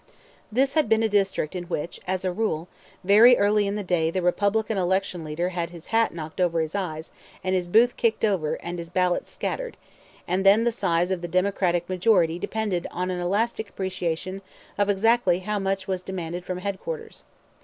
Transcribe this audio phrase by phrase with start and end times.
[0.51, 2.67] This had been a district in which, as a rule,
[3.03, 6.73] very early in the day the Republican election leader had his hat knocked over his
[6.73, 7.11] eyes
[7.43, 9.77] and his booth kicked over and his ballots scattered;
[10.27, 14.41] and then the size of the Democratic majority depended on an elastic appreciation
[14.75, 17.21] of exactly how much was demanded from headquarters.